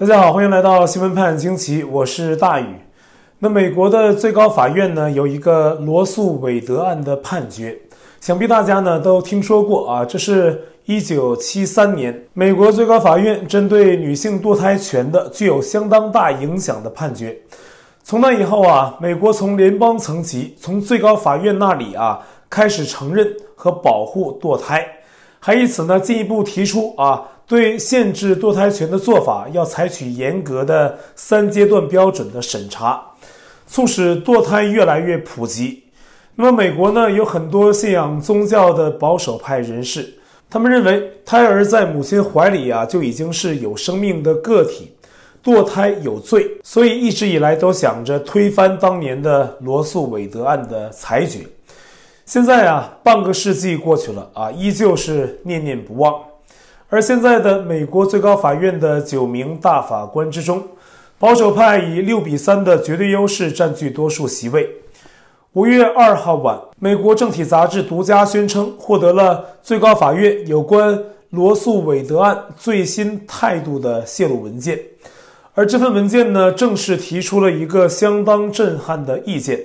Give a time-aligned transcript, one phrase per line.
[0.00, 2.64] 大家好，欢迎来到新闻判惊奇，我是大宇。
[3.40, 7.78] 那美国的最高法院呢，有一个罗诉韦德案的判决，
[8.18, 10.02] 想必大家呢都听说过啊。
[10.02, 17.36] 这是一九七三年美国最高法院针对女性堕胎权的具有相当大影响的判决。
[18.02, 24.82] 从那以后啊，美国从联邦层级，从最高法院那里啊，开始承认和保护堕胎，
[25.38, 27.22] 还以此呢进一步提出啊。
[27.50, 33.04] 对限制堕胎权的做法，要采取严格的三阶段标准的审查，
[33.66, 35.82] 促使堕胎越来越普及。
[36.36, 40.14] 那么，美国呢，有很多信仰宗教的保守派人士，
[40.48, 44.92] 他们认为胎儿在母亲怀里啊就已经是有生命的个体，
[45.42, 51.40] 堕胎有罪，所以一直以来都想着推翻当年的罗诉韦德案的裁决。
[52.24, 56.14] 现在啊，半个世纪过去了啊，依旧是念念不忘。
[56.92, 60.60] 而现在的美国最高法院的九名大法官之中，
[61.20, 64.68] 保守派以六比三的绝对优势占据多数席位。
[65.52, 74.76] 五月二号晚，美国政体杂志独家宣称获得了最高法院有关罗诉韦德案最新态度的泄露文件，
[75.54, 79.60] 而这份文件呢，正式提出了一个相当震撼的意见。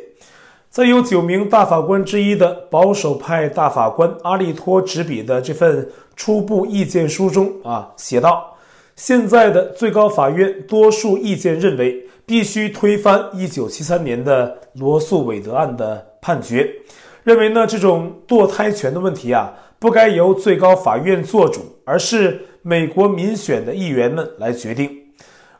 [0.69, 8.55] 在由九名大法官之一的保守派大法官阿利托执笔的这份初步意见书中啊，写道：
[8.95, 16.69] 现在的最高法院多数意见认为，必须推翻1973年的罗诉韦德案的判决，
[17.23, 24.89] 认为呢，这种堕胎权的问题啊，不该由最高法院做主，而是美国民选的议员们来决定，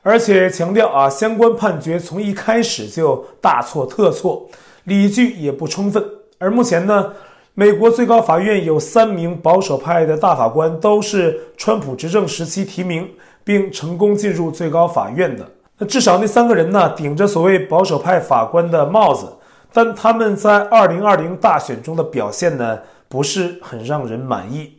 [0.02, 4.50] 而且强调啊，相关判决从一开始就大错特错。
[4.86, 6.04] 理据也不充分，
[6.38, 7.12] 而目前呢，
[7.58, 13.10] 美国最高法院有三名保守派的大法官都是川普执政时期提名
[13.46, 15.50] 并成功进入最高法院的。
[15.78, 19.28] 那至少那三个人呢，顶着所谓保守派法官的帽子，
[19.72, 24.74] 但他们在二零二零大选中的表现呢，不是很让人满意。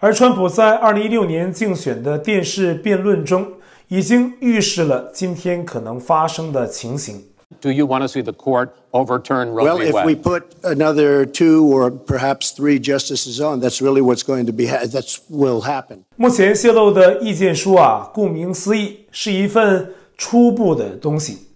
[0.00, 3.46] 而川普在二零一六年竞选的电视辩论中，
[3.86, 7.27] 已经预示了今天可能发生的情形。
[7.60, 11.90] Do you want to see the court overturn Roe Well, if we put another two or
[11.90, 14.66] perhaps three justices on, that's really what's going to be.
[14.66, 16.04] that's will happen.
[16.16, 21.48] 目前泄露的意见书啊，顾名思义是一份初步的东西。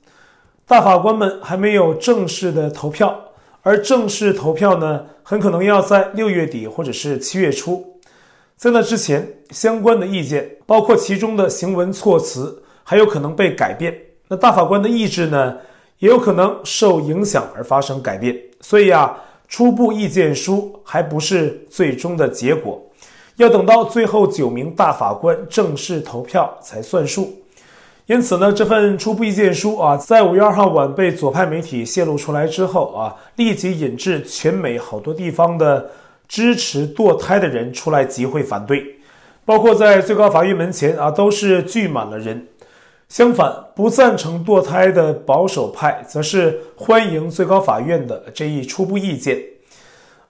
[0.66, 3.14] 大法官们还没有正式的投票，
[3.60, 8.00] 而正式投票呢，很可能要在六月底或者是七月初。
[8.56, 13.94] 在那之前，相关的意见，包括其中的行文措辞，还有可能被改变。
[14.28, 15.58] 那大法官的意志呢？
[16.02, 22.82] 也有可能受影响而发生改变，所以啊，初步意见书还不是最终的结果，
[23.36, 27.32] 要等到最后九名大法官正式投票才算数。
[28.06, 35.88] 因此呢，这份初步意见书啊，在五月二号晚被左派媒体泄露出来之后啊，立即引致全美好多地方的
[36.26, 38.84] 支持堕胎的人出来集会反对，
[39.44, 42.48] 包括在最高法院门前啊，都是聚满了人。
[43.12, 49.38] 相反，不赞成堕胎的保守派则是欢迎最高法院的这一初步意见，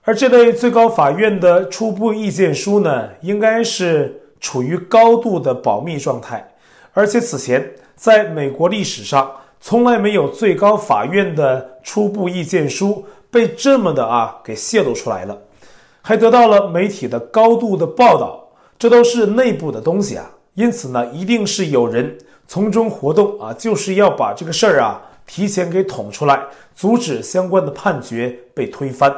[0.01, 6.45] 而这类最高法院的初步意见书呢，应该是处于高度的保密状态，
[6.91, 15.41] 而且此前在美国历史上从来没有最高法院的初步意见书被这么的啊给泄露出来了，
[16.01, 18.45] 还得到了媒体的高度的报道，
[18.77, 22.17] 这都是内部的东西啊，因此呢，一定是有人。
[22.53, 26.39] 从中活动啊，就是要把这个事儿啊提前给捅出来，
[26.75, 29.11] 阻止相关的判决被推翻。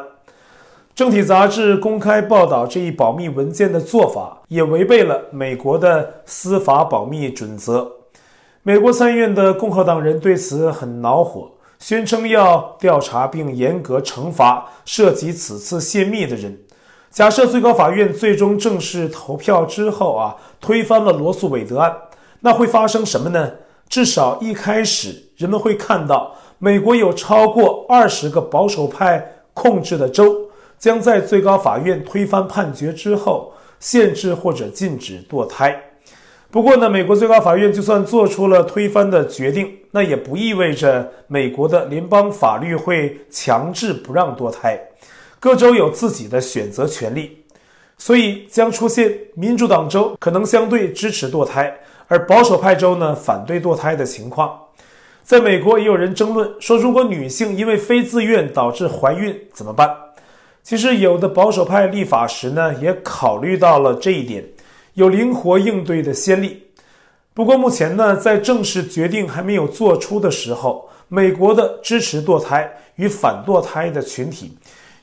[0.95, 7.91] 政体杂志公开报道这一保密文件的做法，也违背了美国的司法保密准则。
[8.63, 16.57] 美国参议院的共和党人对此很恼火，宣称要调查并严格惩罚涉及此次泄密的人。
[17.11, 21.93] 假设最高法院最终正式投票之后啊，推翻了罗诉韦德案。
[22.41, 23.51] 那会发生什么呢？
[23.87, 35.79] 至少一开始，人们会看到美国有超过二十个保守派控制的州，将在最高法院推翻判决之后，限制或者禁止堕胎。
[36.49, 44.79] 不过呢，美国最高法院就算做出了推翻的决定，那也不意味着美国的联邦法律会强制不让堕胎。
[45.39, 47.43] 各州有自己的选择权利，
[47.97, 51.77] 所以将出现民主党州可能相对支持堕胎。
[52.07, 54.59] 而保守派州呢，反对堕胎的情况，
[55.23, 59.89] 在美国也有人争论说，如果女性因为非自愿导致怀孕怎么办？
[60.63, 64.43] 其实有的保守派立法时呢，也考虑到了这一点，
[64.95, 66.63] 有灵活应对的先例。
[67.33, 74.57] 不过目前呢，在正式决定还没有做出的时候，美国的支持堕胎与反堕胎的群体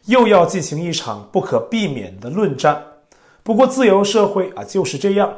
[0.07, 2.83] 又要进行一场不可避免的论战。
[3.43, 5.33] 不过自由社会啊就是这样，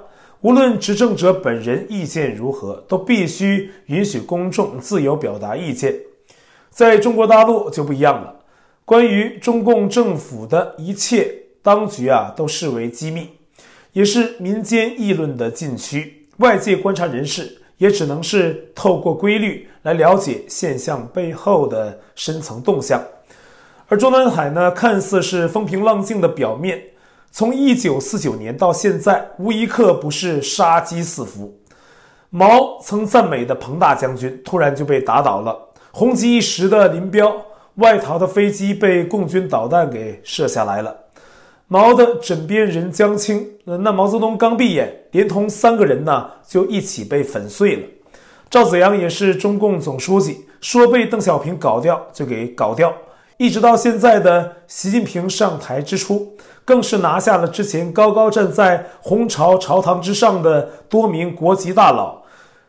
[0.45, 5.99] 无论执政者本人意见如何，都必须允许公众自由表达意见。
[6.69, 8.41] 在中国大陆就不一样了，
[8.85, 13.27] 关于中共政府的一切，当局啊都视为机密，
[13.95, 16.27] 也是民间议论的禁区。
[16.37, 23.03] 外界观察人士也只能是透过规律来了解现象背后的深层动向，
[23.89, 26.83] 而中南海呢，看似是风平浪静的表面，
[27.37, 31.53] 从一九四九年到现在，无一刻不是杀机四伏。
[32.31, 35.59] 毛曾赞美的彭大将军突然就被打倒了，
[35.91, 37.35] 红极一时的林彪
[37.75, 40.97] 外逃的飞机被共军导弹给射下来了。
[41.67, 47.83] 毛的枕边人江青，那毛泽东刚闭眼，连同三个人呢就一起被粉碎了。
[48.49, 52.95] 赵紫阳也是中共总书记，说被邓小平搞掉就给搞掉，
[53.37, 62.23] 一直到现在的习近平上台之初，更是拿下了之前高高站在红朝朝堂之上的多名国级大佬。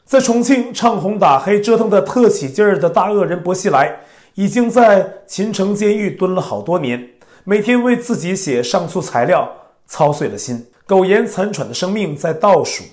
[0.03, 3.99] 在重庆唱红打黑折腾的特起劲儿的大恶人薄熙来，
[4.33, 7.09] 已经在秦城监狱蹲了好多年。
[7.43, 9.47] 每天为自己写上诉材料
[9.85, 12.83] 操碎了心，苟延残喘的生命在倒数。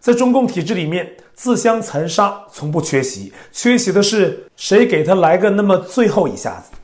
[0.00, 6.76] 在中共体制里面，自相残杀从不缺席，缺席的是谁给他来个那么最后一下子。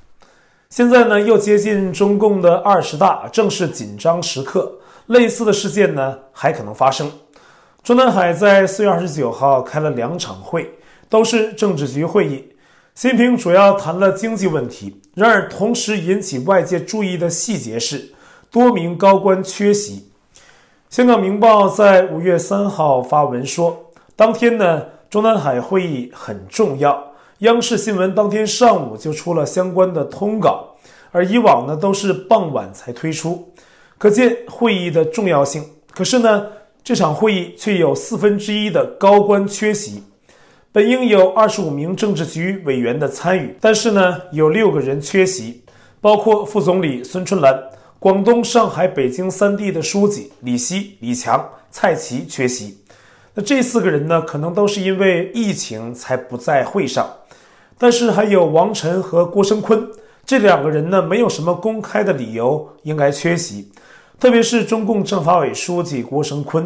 [0.73, 4.73] 现在呢，又接近中共的二十大，正是紧张时刻，
[5.09, 7.13] 类似的事件呢还可能发生。
[7.83, 10.73] 中南海在四月二十九号开了两场会，
[11.11, 12.49] 都是政治局会议。
[12.95, 18.11] 习近平主要谈了经济问题，然而同时引起外界注意的细节是，
[18.51, 20.09] 多名高官缺席。
[20.89, 27.12] 香港明报在五月三号发文说，当天呢，中南海会议很重要。
[27.43, 30.77] 央视新闻当天上午就出了相关的通稿，
[31.11, 33.53] 而以往呢都是傍晚才推出，
[33.99, 35.65] 可见会议的重要性。
[35.91, 36.47] 可是呢，
[36.85, 40.00] 这场会议却有四分之一的高官缺席。
[40.71, 45.65] 本应有二十五名政治局委员的参与，但是呢，有六个人缺席，
[46.00, 47.61] 包括副总理孙春兰、
[47.99, 52.79] 广东、上海、北京三地的书记李希、李强、蔡奇缺席。
[53.35, 57.11] 那这四个人呢，可能都是因为疫情才不在会上，
[57.82, 59.88] 但是还有王晨和郭声琨
[60.25, 63.73] 这两个人呢，没有什么公开的理由应该缺席，
[64.20, 66.64] 特别是中共政法委书记郭声琨，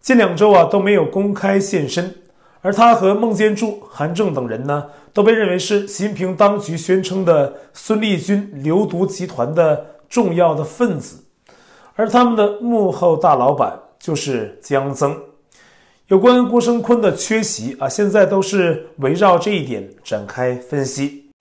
[0.00, 2.22] 近两周啊都没有公开现身。
[2.62, 11.18] 而他和孟建柱、韩正等人呢，都被认为是习近平当局宣称的孙立军流毒集团的重要的分子，
[11.96, 15.14] 而他们的幕后大老板就是江增。
[16.08, 21.32] 有关郭声琨的缺席啊，现在都是围绕这一点展开分析。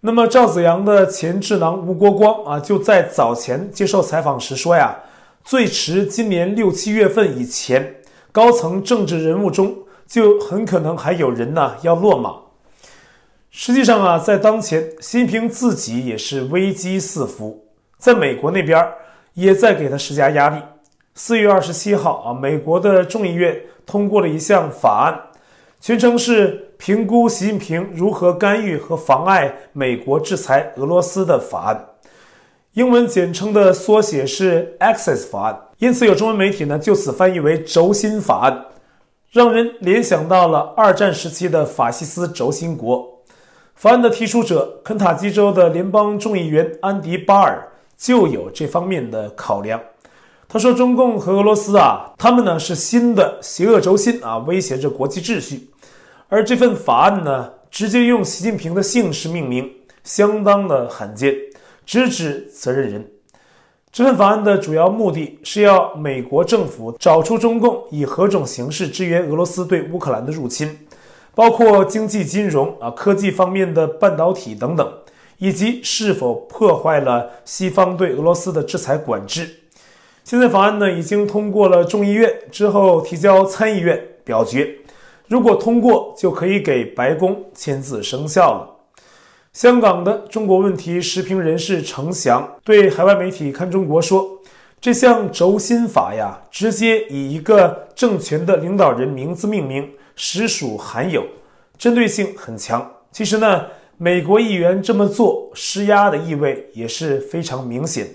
[0.00, 4.96] 那么赵紫阳的前智囊吴国光啊，就在早前接受采访时说呀。
[5.44, 7.98] 最迟今年六七月份以前，
[8.32, 9.76] 高层政治人物中
[10.08, 12.34] 就很可能还有人呢要落马。
[13.52, 17.64] 实际上啊，在当前，习近平自己也是危机四伏，
[17.96, 18.84] 在美国那边
[19.34, 20.56] 也在给他施加压力。
[21.18, 25.18] 四月二十七号啊，美国的众议院通过了一项法案，
[25.80, 31.86] 全称是评估习近平如何干预和妨碍美国制裁俄罗斯的法案。
[32.74, 38.66] 英文简称的缩写是 Access 法案，因此有中文媒体呢就此翻译为轴心法案，
[39.30, 43.22] 让人联想到了二战时期的法西斯轴心国。
[43.74, 49.80] 法案的提出者肯塔基州的联邦众议员安迪巴尔就有这方面的考量。
[50.48, 55.70] 他说：“中共和俄罗斯啊，他们呢是新的邪恶轴心啊，威胁着国际秩序。
[56.28, 59.70] 而这份法案呢，直接用习近平的姓氏命名，
[60.04, 61.34] 相当的罕见。”
[61.86, 63.08] 直指责任人。
[63.92, 70.76] 这份法案的主要目的是要美国政府找出中共以何种形式支援俄罗斯对乌克兰的入侵，
[71.34, 74.92] 包括经济、金融啊、科技方面的半导体等等，
[75.38, 79.48] 以及是否破坏了西方对俄罗斯的制裁管制。
[80.26, 84.68] 现在法案呢已经通过了众议院，之后提交参议院表决，
[85.28, 88.68] 如果通过，就可以给白宫签字生效了。
[89.52, 94.28] 香港的中国问题时评人士程翔对海外媒体看中国说
[94.82, 101.24] ：“这项轴心法呀，直接以一个政权的领导人名字命名，实属罕有，
[101.78, 102.84] 针对性很强。
[103.12, 103.66] 其实呢，
[103.96, 108.08] 美国议员这么做施压的意味也是非常明显，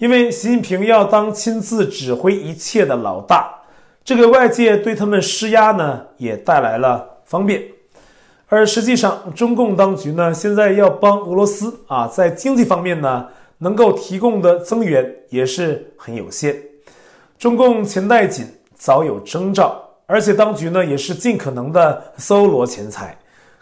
[0.00, 3.54] 因为习近平要当亲自指挥一切的老大，
[4.02, 7.62] 这个外界对他们施压呢，也带来了方便。
[8.48, 13.28] 而实际上，中共当局呢，现在要帮俄罗斯啊，在经济方面呢，
[13.58, 16.56] 能够提供的增援也是很有限。
[17.38, 23.14] 中共钱袋紧，早有征兆，而且当局呢，也是尽可能的搜罗钱财，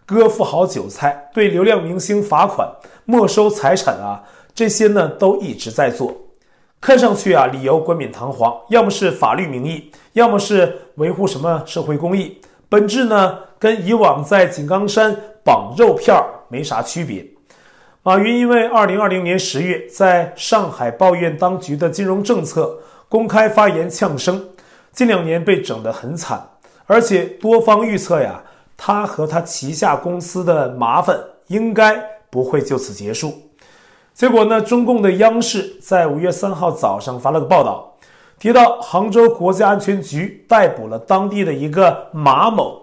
[0.07, 2.71] 割富豪韭菜，对流量明星罚款、
[3.04, 4.23] 没收财产啊，
[4.54, 6.16] 这些呢，都一直在做。
[6.80, 16.16] 看上去啊，理由冠冕堂皇，要么是法律名义，要么是维护什么社会公益，本质呢，跟以往在井冈山绑肉片
[16.49, 17.26] 没啥区别。
[18.04, 24.49] 马云因为2020年十月在上海抱怨当局的金融政策，公开发言呛声，
[24.92, 26.49] 近两年被整得很惨，
[26.87, 28.42] 而且多方预测呀，
[28.76, 31.18] 他和他旗下公司的麻烦
[31.49, 33.48] 应该不会就此结束。
[34.19, 34.61] 结果呢？
[34.61, 37.97] 中共的央视在五月三号早上发了个报道，
[38.37, 42.83] 提到杭州国家安全局逮捕了当地的一个马某，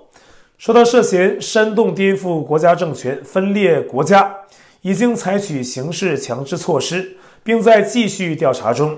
[0.58, 4.34] 说他涉嫌煽动颠覆国家政权、分裂国家，
[4.80, 8.98] 已经采取刑事强制措施，并在继续调查中。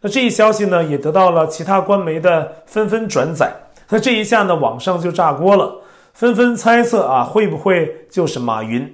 [0.00, 3.52] 那这一消息呢，也得到了其他官媒的纷纷转载。
[3.90, 5.72] 那这一下呢，网上就炸锅了，
[6.12, 8.92] 纷纷猜测啊，会不会就是马云？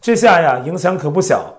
[0.00, 1.54] 这下呀，影响可不小。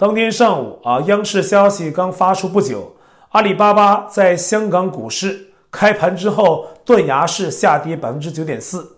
[0.00, 2.94] 当天上午啊，央视消息刚发出不久，
[3.30, 8.96] 阿里巴巴在香港股市开盘之后断崖式下跌百分之九点四，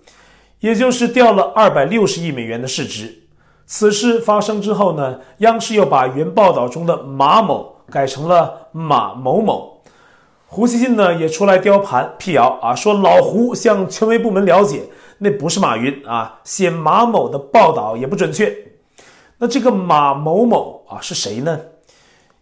[0.59, 3.23] 也就是掉了二百六十亿美元的市值。
[3.64, 9.80] 此事发生之后呢，央视又把原报道中的马某改成了马某某。
[10.49, 14.83] 胡锡进呢也出来雕盘辟谣啊，说老胡向权威部门了解，
[15.16, 18.54] 那不是马云啊，写马某的报道也不准确。
[19.42, 21.59] 那这个马某某啊是谁呢？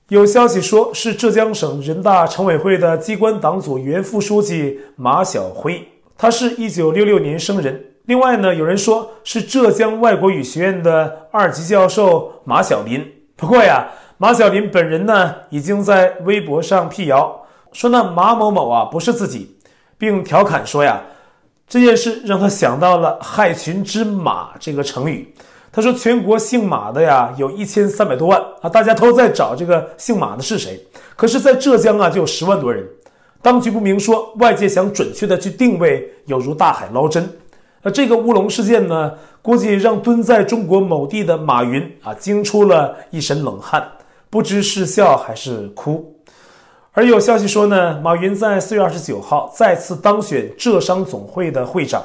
[0.08, 5.86] 有消息说是浙江省人大常委会的机关党组原副书记马晓辉，
[6.16, 7.92] 他是一九六六年生人。
[8.06, 13.06] 另外呢，有人说是浙江外国语学院的二级教授马晓林。
[13.36, 19.56] 不过呀，马晓林本人呢已经在微博上辟谣说那马某某啊不是自己，
[19.96, 21.00] 并调侃说呀，
[21.68, 25.32] 这件事让他想到了“害群之马”这个成语。
[25.78, 28.68] 他说：“全国姓马的呀，有一千三百多万啊！
[28.68, 30.85] 大家都在找这个姓马的是谁。
[31.14, 32.85] 可是，在浙江啊，就有十万多人。
[33.40, 37.32] 当局不明说，外界想准确的去定位，有如大海捞针。
[37.82, 43.88] 那这个乌龙事件呢，估计让蹲在中国某地的马云啊，惊出了一身冷汗，
[44.28, 46.12] 不知是笑还是哭。
[46.90, 52.02] 而有消息说呢，马云在四月二十九号再次当选浙商总会的会长，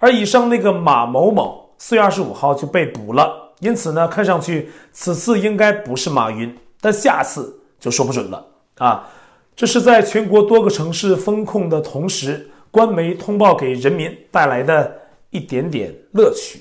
[0.00, 8.46] 而以上那个马某某。”四月二十五号就被捕了，因此呢，看上去此次应该不是马云，但下次就说不准了
[8.78, 9.08] 啊！
[9.54, 14.94] 这是在全国多个城市封控的同时，官媒通报给人民带来的
[15.30, 16.60] 一点点乐趣。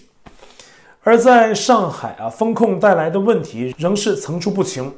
[1.04, 4.92] 而在上海啊，封控带来的问题仍是层出不穷。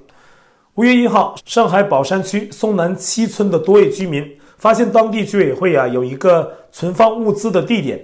[0.76, 8.00] 五月一号，上海宝山区松南七村的多位居民发现，当地居委会啊有一个存放物资的地点。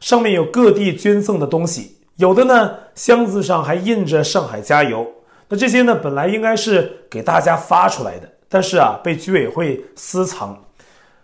[0.00, 5.06] 上面有各地捐赠的东西，有的呢箱子上还印着“上海加油”。
[5.48, 10.64] 那这些呢本来应该是给大家发出来的，但是啊被居委会私藏。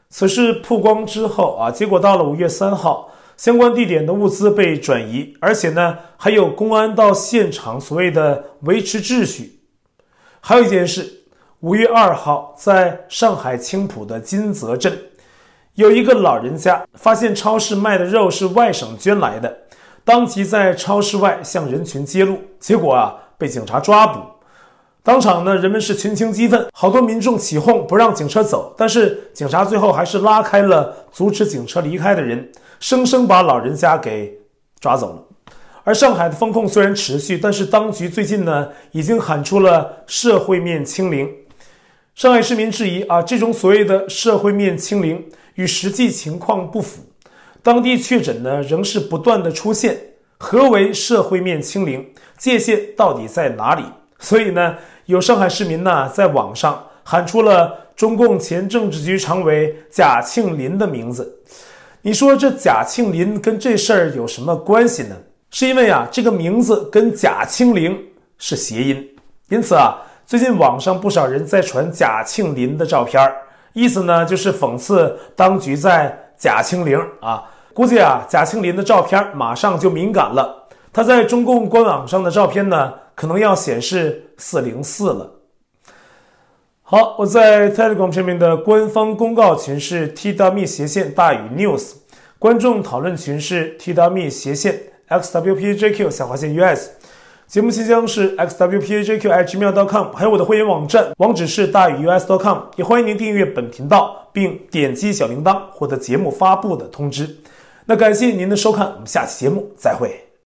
[0.09, 9.61] 此事曝光之后啊，结果到了五月三号，相关地点的物资被转移，而且呢还有公安到现场所谓的维持秩序。
[10.41, 11.25] 还有一件事，
[11.61, 14.97] 五月二号在上海青浦的金泽镇。
[15.75, 19.59] 有一个老人家发现超市卖的肉是外省捐来的，
[20.05, 24.21] 当即在超市外向人群揭露，结果啊被警察抓捕。
[25.03, 34.33] 当场呢，人们是群情激愤，好多民众起哄不让警车走，但是警察最后还是拉开了阻止警车离开的人，生生把老人家给
[34.79, 35.23] 抓走了。
[35.83, 41.29] 而上海的封控虽然持续，但是当局最近呢已经喊出了社会面清零。
[42.15, 45.21] 上海市民质疑啊，这种所谓的社会面清零。
[45.55, 47.03] 与实际情况不符，
[47.63, 49.99] 当地确诊呢仍是不断的出现。
[50.37, 52.07] 何为社会面清零？
[52.37, 53.85] 界限到底在哪里？
[54.19, 61.41] 所以呢，有上海市民呢在网上喊出了中共前政治局常委贾庆林的名字。
[62.03, 65.17] 你说这贾庆林跟这事儿有什么关系呢？
[65.51, 67.97] 是因为啊，这个名字跟贾庆林
[68.37, 69.09] 是谐音，
[69.49, 73.37] 因此啊，最近网上不少人在传贾庆林的照片儿。
[73.75, 77.51] 意思呢，就是讽刺当局在假清零啊！
[77.75, 80.69] 估计啊，贾庆林的照片马上就敏感了。
[80.93, 85.33] 他在中共官网上的照片呢，可能要显示四零四了。
[86.83, 91.95] 好，我在 Telegram 上面的官方公告群是 T.me 斜线大于 News，
[92.39, 96.91] 观众讨论群是 T.me 斜线 x w p j q 小划线 US，
[97.55, 107.37] 节目信箱是 xwpajqhmail.com，还有我的会员网站，网址是大宇 US.com，也欢迎您订阅本频道，并点击小铃铛获得节目发布的通知。
[107.85, 110.24] 那感谢您的收看，我们下期节目再会。